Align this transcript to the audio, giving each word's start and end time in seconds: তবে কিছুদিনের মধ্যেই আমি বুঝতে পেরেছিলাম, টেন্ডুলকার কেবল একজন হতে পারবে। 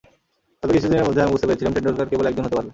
তবে 0.59 0.71
কিছুদিনের 0.75 1.05
মধ্যেই 1.07 1.23
আমি 1.25 1.33
বুঝতে 1.33 1.47
পেরেছিলাম, 1.47 1.73
টেন্ডুলকার 1.73 2.09
কেবল 2.09 2.25
একজন 2.29 2.43
হতে 2.45 2.57
পারবে। 2.57 2.69